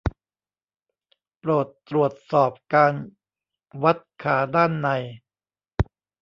[1.39, 2.93] โปรดตรวจสอบการ
[3.83, 4.89] วัดขาด้านใน